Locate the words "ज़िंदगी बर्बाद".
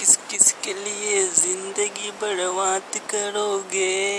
1.28-2.96